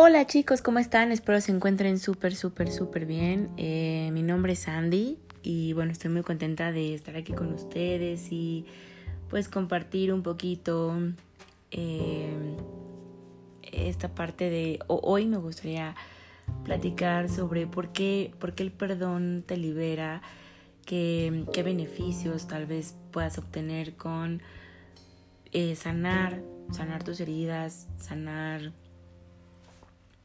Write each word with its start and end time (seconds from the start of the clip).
Hola 0.00 0.28
chicos, 0.28 0.62
¿cómo 0.62 0.78
están? 0.78 1.10
Espero 1.10 1.40
se 1.40 1.50
encuentren 1.50 1.98
súper, 1.98 2.36
súper, 2.36 2.70
súper 2.70 3.04
bien. 3.04 3.50
Eh, 3.56 4.10
mi 4.12 4.22
nombre 4.22 4.52
es 4.52 4.60
Sandy 4.60 5.18
y 5.42 5.72
bueno, 5.72 5.90
estoy 5.90 6.08
muy 6.12 6.22
contenta 6.22 6.70
de 6.70 6.94
estar 6.94 7.16
aquí 7.16 7.32
con 7.32 7.52
ustedes 7.52 8.30
y 8.30 8.64
pues 9.28 9.48
compartir 9.48 10.12
un 10.12 10.22
poquito 10.22 10.96
eh, 11.72 12.32
esta 13.72 14.14
parte 14.14 14.48
de... 14.48 14.78
hoy 14.86 15.26
me 15.26 15.38
gustaría 15.38 15.96
platicar 16.62 17.28
sobre 17.28 17.66
por 17.66 17.90
qué, 17.90 18.32
por 18.38 18.54
qué 18.54 18.62
el 18.62 18.70
perdón 18.70 19.42
te 19.44 19.56
libera, 19.56 20.22
qué, 20.86 21.44
qué 21.52 21.64
beneficios 21.64 22.46
tal 22.46 22.66
vez 22.66 22.94
puedas 23.10 23.36
obtener 23.36 23.96
con 23.96 24.42
eh, 25.50 25.74
sanar, 25.74 26.40
sanar 26.70 27.02
tus 27.02 27.18
heridas, 27.18 27.88
sanar 27.96 28.72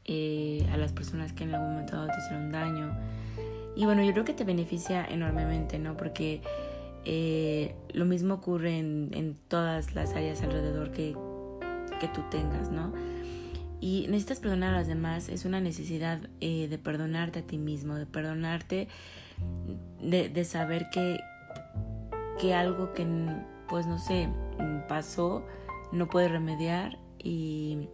eh, 0.06 0.66
a 0.72 0.76
las 0.76 0.92
personas 0.92 1.32
que 1.32 1.44
en 1.44 1.54
algún 1.54 1.70
momento 1.70 2.06
te 2.06 2.18
hicieron 2.18 2.52
daño. 2.52 2.96
Y 3.76 3.84
bueno, 3.86 4.04
yo 4.04 4.12
creo 4.12 4.24
que 4.24 4.34
te 4.34 4.44
beneficia 4.44 5.04
enormemente, 5.04 5.78
¿no? 5.78 5.96
Porque 5.96 6.42
eh, 7.04 7.74
lo 7.92 8.04
mismo 8.04 8.34
ocurre 8.34 8.78
en, 8.78 9.36
todas 9.48 9.94
las 9.94 10.14
áreas 10.14 10.42
alrededor 10.42 10.92
que, 10.92 11.16
que 12.00 12.08
tú 12.08 12.22
tengas, 12.30 12.70
¿no? 12.70 12.92
Y 13.80 14.06
necesitas 14.08 14.40
perdonar 14.40 14.74
a 14.74 14.78
los 14.78 14.86
demás, 14.86 15.28
es 15.28 15.44
una 15.44 15.60
necesidad 15.60 16.20
eh, 16.40 16.68
de 16.68 16.78
perdonarte 16.78 17.40
a 17.40 17.42
ti 17.42 17.58
mismo, 17.58 17.96
de 17.96 18.06
perdonarte, 18.06 18.88
de, 20.00 20.28
de 20.28 20.44
saber 20.44 20.88
que, 20.90 21.18
que 22.40 22.54
algo 22.54 22.94
que, 22.94 23.06
pues 23.68 23.86
no 23.86 23.98
sé, 23.98 24.28
pasó, 24.88 25.44
no 25.92 26.08
puedes 26.08 26.30
remediar 26.30 26.98
y 27.18 27.88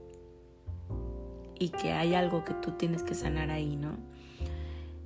y 1.61 1.69
que 1.69 1.93
hay 1.93 2.15
algo 2.15 2.43
que 2.43 2.55
tú 2.55 2.73
tienes 2.73 3.05
que 3.05 3.15
sanar 3.15 3.51
ahí, 3.51 3.77
¿no? 3.77 3.97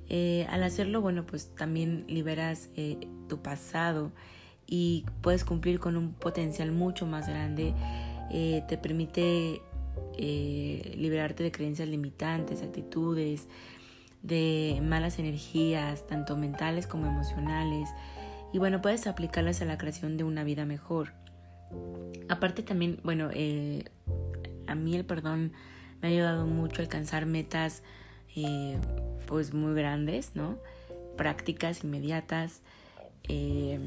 Eh, 0.07 0.47
al 0.49 0.63
hacerlo, 0.63 1.01
bueno, 1.01 1.25
pues 1.25 1.53
también 1.55 2.05
liberas 2.07 2.69
eh, 2.75 3.07
tu 3.27 3.41
pasado 3.41 4.11
y 4.65 5.05
puedes 5.21 5.43
cumplir 5.43 5.79
con 5.79 5.97
un 5.97 6.13
potencial 6.13 6.71
mucho 6.71 7.05
más 7.05 7.27
grande. 7.27 7.73
Eh, 8.31 8.63
te 8.67 8.77
permite 8.77 9.61
liberarte 10.17 11.43
de 11.43 11.51
creencias 11.51 11.89
limitantes, 11.89 12.61
actitudes, 12.61 13.47
de 14.23 14.79
malas 14.81 15.19
energías, 15.19 16.07
tanto 16.07 16.37
mentales 16.37 16.87
como 16.87 17.07
emocionales. 17.07 17.89
Y 18.53 18.59
bueno, 18.59 18.81
puedes 18.81 19.07
aplicarlas 19.07 19.61
a 19.61 19.65
la 19.65 19.77
creación 19.77 20.15
de 20.15 20.23
una 20.23 20.45
vida 20.45 20.65
mejor. 20.65 21.11
Aparte 22.29 22.63
también, 22.63 22.99
bueno, 23.03 23.29
a 24.67 24.75
mí 24.75 24.95
el 24.95 25.05
perdón 25.05 25.51
me 26.05 26.11
ha 26.11 26.13
ayudado 26.13 26.45
mucho 26.45 26.81
a 26.81 26.85
alcanzar 26.85 27.25
metas 27.25 27.81
eh, 28.35 28.77
pues 29.25 29.55
muy 29.55 29.73
grandes, 29.73 30.35
¿no? 30.35 30.59
Prácticas 31.17 31.83
inmediatas. 31.83 32.61
Eh, 33.27 33.79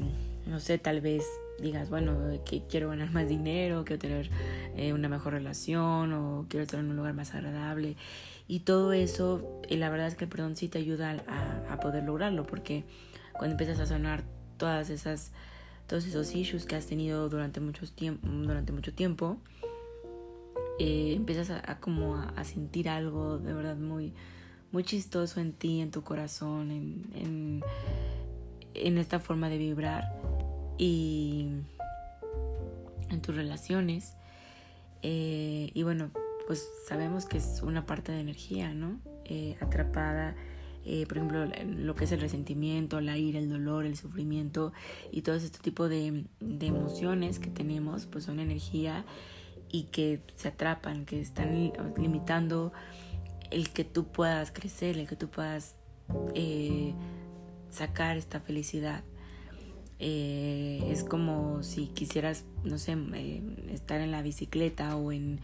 no 0.45 0.59
sé, 0.59 0.77
tal 0.79 0.99
vez 0.99 1.23
digas, 1.61 1.89
bueno, 1.89 2.17
que 2.43 2.63
quiero 2.67 2.89
ganar 2.89 3.11
más 3.11 3.29
dinero, 3.29 3.85
quiero 3.85 4.01
tener 4.01 4.29
eh, 4.75 4.91
una 4.91 5.07
mejor 5.07 5.31
relación 5.31 6.11
o 6.11 6.45
quiero 6.49 6.63
estar 6.63 6.81
en 6.81 6.89
un 6.89 6.97
lugar 6.97 7.13
más 7.13 7.33
agradable. 7.33 7.95
Y 8.49 8.61
todo 8.61 8.91
eso, 8.91 9.61
y 9.69 9.77
la 9.77 9.89
verdad 9.89 10.07
es 10.07 10.15
que 10.15 10.25
el 10.25 10.29
perdón 10.29 10.57
sí 10.57 10.67
te 10.67 10.77
ayuda 10.77 11.23
a, 11.25 11.73
a 11.73 11.79
poder 11.79 12.03
lograrlo, 12.03 12.45
porque 12.45 12.83
cuando 13.31 13.53
empiezas 13.53 13.79
a 13.79 13.85
sanar 13.85 14.25
todas 14.57 14.89
esas, 14.89 15.31
todos 15.87 16.05
esos 16.05 16.35
issues 16.35 16.65
que 16.65 16.75
has 16.75 16.85
tenido 16.85 17.29
durante, 17.29 17.61
muchos 17.61 17.93
tiemp 17.93 18.21
durante 18.25 18.73
mucho 18.73 18.93
tiempo, 18.93 19.37
eh, 20.79 21.13
empiezas 21.13 21.49
a, 21.49 21.79
como 21.81 22.15
a, 22.15 22.43
sentir 22.45 22.87
algo 22.87 23.37
de 23.37 23.53
verdad 23.53 23.75
muy, 23.75 24.13
muy 24.71 24.85
chistoso 24.85 25.41
en 25.41 25.51
ti, 25.51 25.81
en 25.81 25.91
tu 25.91 26.03
corazón, 26.03 26.71
en, 26.71 27.61
en, 28.73 28.97
esta 28.97 29.19
forma 29.19 29.49
de 29.49 29.57
vibrar 29.57 30.05
y 30.77 31.49
en 33.09 33.21
tus 33.21 33.35
relaciones. 33.35 34.15
Eh, 35.01 35.69
y 35.73 35.83
bueno, 35.83 36.11
pues 36.47 36.65
sabemos 36.87 37.25
que 37.25 37.39
es 37.39 37.61
una 37.61 37.85
parte 37.85 38.13
de 38.13 38.21
energía, 38.21 38.73
¿no? 38.73 39.01
Eh, 39.25 39.57
atrapada, 39.59 40.37
por 41.07 41.17
ejemplo, 41.17 41.45
lo 41.65 41.93
que 41.93 42.05
es 42.05 42.11
el 42.13 42.21
resentimiento, 42.21 43.01
la 43.01 43.17
ira, 43.17 43.37
el 43.37 43.49
dolor, 43.49 43.85
el 43.85 43.97
sufrimiento 43.97 44.71
y 45.11 45.21
todo 45.21 45.35
este 45.35 45.59
tipo 45.59 45.89
de, 45.89 46.23
de 46.39 46.65
emociones 46.65 47.37
que 47.37 47.49
tenemos, 47.49 48.07
pues 48.07 48.23
son 48.23 48.39
energía 48.39 49.05
y 49.71 49.83
que 49.83 50.21
se 50.35 50.49
atrapan, 50.49 51.05
que 51.05 51.19
están 51.21 51.71
limitando 51.97 52.71
el 53.51 53.69
que 53.69 53.83
tú 53.83 54.05
puedas 54.05 54.51
crecer, 54.51 54.97
el 54.97 55.07
que 55.07 55.15
tú 55.15 55.27
puedas 55.29 55.75
eh, 56.33 56.93
sacar 57.69 58.17
esta 58.17 58.39
felicidad. 58.39 59.03
Eh, 60.01 60.81
es 60.89 61.03
como 61.03 61.61
si 61.61 61.87
quisieras, 61.87 62.45
no 62.63 62.77
sé, 62.77 62.95
eh, 63.13 63.41
estar 63.71 63.99
en 63.99 64.11
la 64.11 64.21
bicicleta 64.21 64.95
o 64.95 65.11
en 65.11 65.41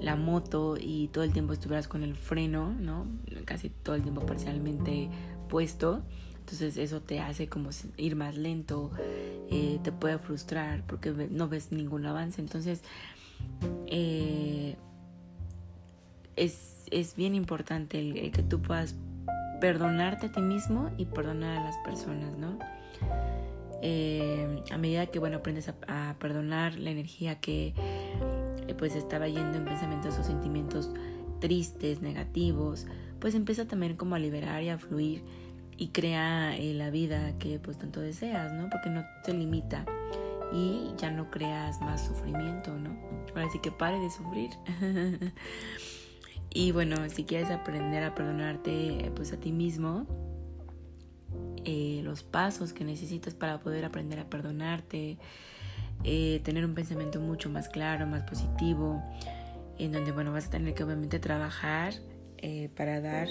la 0.00 0.16
moto 0.16 0.76
y 0.80 1.08
todo 1.08 1.22
el 1.24 1.32
tiempo 1.32 1.52
estuvieras 1.52 1.86
con 1.86 2.02
el 2.02 2.16
freno, 2.16 2.72
¿no? 2.72 3.06
Casi 3.44 3.68
todo 3.68 3.94
el 3.94 4.02
tiempo 4.02 4.24
parcialmente 4.24 5.10
puesto. 5.48 6.02
Entonces 6.38 6.78
eso 6.78 7.00
te 7.02 7.20
hace 7.20 7.48
como 7.48 7.70
ir 7.96 8.16
más 8.16 8.36
lento, 8.36 8.90
te 9.48 9.92
puede 9.92 10.18
frustrar 10.18 10.84
porque 10.86 11.12
no 11.30 11.48
ves 11.48 11.70
ningún 11.70 12.06
avance. 12.06 12.40
Entonces 12.40 12.82
eh, 13.86 14.76
es, 16.36 16.86
es, 16.90 17.16
bien 17.16 17.34
importante 17.34 17.98
el, 17.98 18.30
que 18.30 18.42
tú 18.42 18.60
puedas 18.62 18.94
perdonarte 19.60 20.26
a 20.26 20.32
ti 20.32 20.40
mismo 20.40 20.90
y 20.96 21.04
perdonar 21.04 21.58
a 21.58 21.64
las 21.64 21.76
personas, 21.78 22.36
¿no? 22.38 22.58
Eh, 23.82 24.62
a 24.70 24.78
medida 24.78 25.06
que, 25.06 25.18
bueno, 25.18 25.38
aprendes 25.38 25.68
a, 25.68 26.16
perdonar 26.18 26.78
la 26.78 26.90
energía 26.90 27.40
que 27.40 27.74
eh, 28.68 28.74
pues 28.76 28.94
estaba 28.94 29.26
yendo 29.28 29.58
en 29.58 29.64
pensamientos 29.64 30.18
o 30.18 30.24
sentimientos 30.24 30.90
tristes, 31.40 32.02
negativos, 32.02 32.86
pues 33.18 33.34
empieza 33.34 33.66
también 33.66 33.96
como 33.96 34.14
a 34.14 34.18
liberar 34.18 34.62
y 34.62 34.68
a 34.68 34.78
fluir 34.78 35.22
y 35.76 35.88
crea 35.88 36.54
la 36.58 36.90
vida 36.90 37.38
que 37.38 37.58
pues 37.58 37.78
tanto 37.78 38.00
deseas, 38.00 38.52
¿no? 38.52 38.68
Porque 38.68 38.90
no 38.90 39.02
te 39.24 39.32
limita 39.32 39.86
y 40.52 40.92
ya 40.96 41.10
no 41.10 41.30
creas 41.30 41.80
más 41.80 42.04
sufrimiento, 42.04 42.76
¿no? 42.76 42.96
Ahora 43.34 43.48
que 43.62 43.70
pare 43.70 43.98
de 43.98 44.10
sufrir. 44.10 44.50
y 46.50 46.72
bueno, 46.72 46.96
si 47.08 47.24
quieres 47.24 47.50
aprender 47.50 48.02
a 48.02 48.14
perdonarte 48.14 49.12
pues 49.14 49.32
a 49.32 49.36
ti 49.36 49.52
mismo, 49.52 50.06
eh, 51.64 52.00
los 52.02 52.22
pasos 52.22 52.72
que 52.72 52.84
necesitas 52.84 53.34
para 53.34 53.60
poder 53.60 53.84
aprender 53.84 54.18
a 54.18 54.24
perdonarte, 54.24 55.18
eh, 56.04 56.40
tener 56.42 56.64
un 56.64 56.74
pensamiento 56.74 57.20
mucho 57.20 57.50
más 57.50 57.68
claro, 57.68 58.06
más 58.06 58.22
positivo, 58.22 59.02
en 59.78 59.92
donde 59.92 60.12
bueno 60.12 60.32
vas 60.32 60.46
a 60.46 60.50
tener 60.50 60.74
que 60.74 60.82
obviamente 60.82 61.18
trabajar 61.18 61.94
eh, 62.38 62.70
para 62.74 63.00
dar 63.00 63.28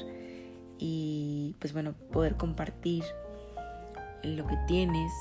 y 0.77 1.55
pues 1.59 1.73
bueno 1.73 1.93
poder 2.11 2.37
compartir 2.37 3.03
lo 4.23 4.45
que 4.47 4.57
tienes 4.67 5.11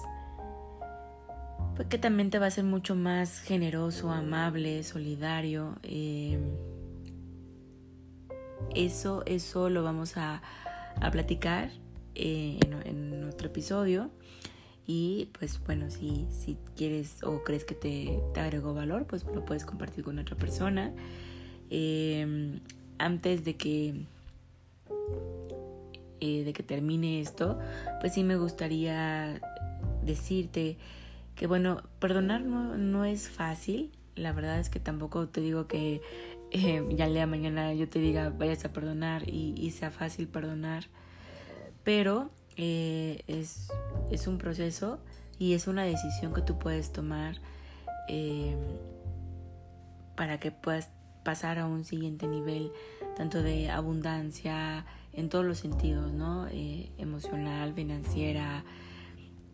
que 1.87 1.99
también 1.99 2.31
te 2.31 2.39
va 2.39 2.47
a 2.47 2.51
ser 2.51 2.65
mucho 2.65 2.95
más 2.95 3.41
generoso, 3.41 4.11
amable, 4.11 4.83
solidario. 4.83 5.77
Em, 5.83 6.41
eso, 8.75 9.23
eso 9.27 9.71
lo 9.71 9.83
vamos 9.83 10.17
a, 10.17 10.43
platicar 11.13 11.71
eh, 12.15 12.59
en, 12.85 13.25
otro 13.25 13.49
episodio. 13.49 14.11
Y 14.87 15.29
pues 15.39 15.61
bueno, 15.65 15.91
si, 15.91 16.27
si 16.31 16.57
quieres 16.75 17.23
o 17.23 17.45
crees 17.45 17.65
que 17.65 17.75
te, 17.75 18.21
te 18.35 18.41
agregó 18.41 18.75
valor, 18.75 19.07
pues 19.07 19.25
lo 19.25 19.45
puedes 19.45 19.65
compartir 19.65 20.03
con 20.03 20.19
otra 20.19 20.37
persona. 20.37 20.93
Em, 21.71 22.61
antes 22.99 23.45
de 23.45 23.57
que 23.57 24.07
eh, 26.21 26.43
de 26.43 26.53
que 26.53 26.65
termine 26.65 27.21
esto, 27.21 27.61
pues 28.01 28.15
sí 28.15 28.25
me 28.25 28.37
gustaría 28.37 29.41
decirte 30.03 30.77
que 31.39 31.47
bueno, 31.47 31.83
perdonar 32.01 32.43
no, 32.43 32.77
no 32.77 33.05
es 33.05 33.29
fácil. 33.31 33.93
La 34.17 34.33
verdad 34.33 34.59
es 34.59 34.69
que 34.69 34.81
tampoco 34.81 35.29
te 35.29 35.41
digo 35.41 35.69
que 35.69 36.03
eh, 36.51 36.85
ya 36.91 37.07
lea 37.07 37.27
mañana 37.27 37.73
yo 37.75 37.89
te 37.89 38.01
diga 38.01 38.31
vayas 38.31 38.65
a 38.65 38.73
perdonar 38.73 39.23
y, 39.29 39.71
sea 39.71 39.93
fácil 39.93 40.27
perdonar. 40.27 40.87
Pero 41.85 42.31
eh, 42.57 43.23
es, 43.29 43.71
es, 44.11 44.27
un 44.27 44.39
proceso 44.39 44.99
y 45.39 45.55
es 45.55 45.69
una 45.69 45.85
decisión 45.85 46.35
que 46.35 46.43
tú 46.43 46.59
puedes 46.59 46.93
tomar 46.93 47.37
eh, 48.09 48.57
para 50.17 50.41
que 50.41 50.51
puedas 50.51 50.91
pasar 51.23 51.61
a 51.61 51.67
un 51.67 51.85
siguiente 51.85 52.27
nivel, 52.27 52.73
tanto 53.17 53.45
de 53.45 53.71
abundancia 53.71 54.85
en 55.13 55.29
todos 55.29 55.45
los 55.45 55.59
sentidos, 55.59 56.13
¿no? 56.13 56.49
emocional, 56.99 57.75
financiera, 57.75 58.65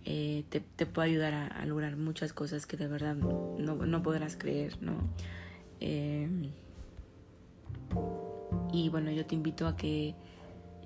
eh, 0.04 0.44
te, 0.48 0.60
te, 0.60 0.86
puede 0.86 1.10
ayudar 1.10 1.34
a, 1.34 1.64
lograr 1.66 1.96
muchas 1.96 2.32
cosas 2.32 2.66
que 2.66 2.76
de 2.76 2.88
verdad 2.88 3.14
no, 3.14 3.56
no 3.58 4.02
podrás 4.02 4.36
creer, 4.36 4.80
¿no? 4.82 4.94
Eh, 5.80 6.28
Y 8.74 8.88
bueno, 8.88 9.12
yo 9.12 9.24
te 9.24 9.36
invito 9.36 9.68
a 9.68 9.76
que 9.76 10.16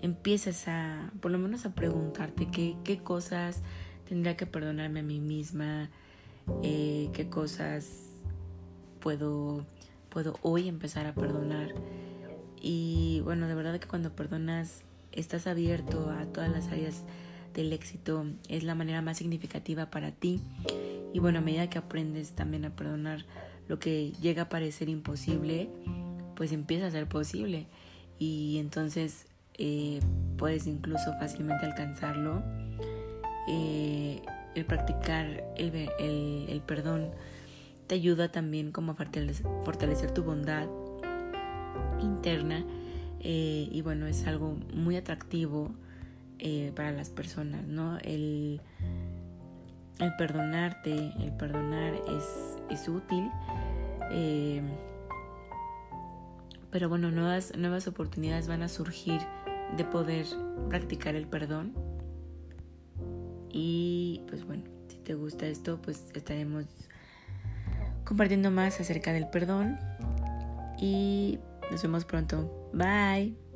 empieces 0.02 0.68
a, 0.68 1.10
por 1.20 1.30
lo 1.30 1.38
menos 1.38 1.64
a 1.64 1.74
preguntarte 1.74 2.48
qué, 2.50 2.76
qué 2.84 2.98
cosas 2.98 3.62
tendría 4.06 4.36
que 4.36 4.44
perdonarme 4.44 5.00
a 5.00 5.02
mí 5.02 5.20
misma, 5.20 5.88
eh, 6.62 7.08
qué 7.14 7.30
cosas 7.30 8.10
puedo, 9.00 9.64
puedo 10.10 10.38
hoy 10.42 10.68
empezar 10.68 11.06
a 11.06 11.14
perdonar. 11.14 11.74
Y 12.60 13.22
bueno, 13.24 13.48
de 13.48 13.54
verdad 13.54 13.80
que 13.80 13.88
cuando 13.88 14.14
perdonas 14.14 14.82
estás 15.12 15.46
abierto 15.46 16.10
a 16.10 16.26
todas 16.26 16.50
las 16.50 16.68
áreas 16.68 17.04
del 17.58 17.72
éxito, 17.72 18.24
es 18.48 18.62
la 18.62 18.74
manera 18.74 19.02
más 19.02 19.18
significativa 19.18 19.90
para 19.90 20.12
ti. 20.12 20.40
Y 21.12 21.18
bueno, 21.18 21.38
a 21.38 21.42
medida 21.42 21.68
que 21.68 21.78
aprendes 21.78 22.32
también 22.32 22.64
a 22.64 22.70
perdonar 22.70 23.24
lo 23.68 23.78
que 23.78 24.12
llega 24.20 24.42
a 24.42 24.48
parecer 24.48 24.88
imposible, 24.88 25.68
pues 26.36 26.52
empieza 26.52 26.86
a 26.86 26.90
ser 26.90 27.08
posible. 27.08 27.66
Y 28.18 28.58
entonces 28.58 29.26
eh, 29.54 30.00
puedes 30.36 30.66
incluso 30.66 31.12
fácilmente 31.18 31.66
alcanzarlo. 31.66 32.42
Eh, 33.48 34.22
el 34.54 34.64
practicar 34.64 35.44
el, 35.56 35.90
el, 35.98 36.62
perdón 36.66 37.10
te 37.86 37.94
ayuda 37.94 38.30
también 38.30 38.72
como 38.72 38.92
a 38.92 38.94
fortalecer, 38.94 40.10
tu 40.12 40.22
bondad 40.22 40.66
interna 42.00 42.64
eh, 43.20 43.68
y 43.70 43.80
bueno 43.82 44.06
es 44.06 44.26
algo 44.26 44.58
muy 44.74 44.96
atractivo 44.96 45.70
para 46.74 46.92
las 46.92 47.10
personas 47.10 47.66
no 47.66 47.98
el, 47.98 48.60
el 49.98 50.16
perdonarte 50.16 51.12
el 51.20 51.32
perdonar 51.36 51.94
es, 51.94 52.56
es 52.70 52.88
útil 52.88 53.28
pero 56.70 56.88
bueno 56.88 57.10
nuevas 57.10 57.56
nuevas 57.56 57.88
oportunidades 57.88 58.46
van 58.46 58.62
a 58.62 58.68
surgir 58.68 59.20
de 59.76 59.84
poder 59.84 60.26
practicar 60.68 61.14
el 61.14 61.26
perdón. 61.26 61.74
Y 63.50 64.22
pues 64.28 64.44
bueno, 64.44 64.64
si 64.88 64.98
te 64.98 65.14
gusta 65.14 65.46
esto, 65.46 65.80
pues 65.82 66.10
estaremos 66.14 66.64
compartiendo 68.04 68.50
más 68.50 68.80
acerca 68.80 69.12
del 69.12 69.28
perdón. 69.28 69.78
Y 70.80 71.38
nos 71.70 71.82
vemos 71.82 72.04
pronto. 72.04 72.70
Bye. 72.72 73.47